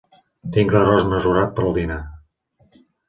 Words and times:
Tinc 0.55 0.71
l'arròs 0.75 1.05
mesurat 1.11 1.53
per 1.59 1.67
al 1.67 1.77
dinar. 1.77 1.99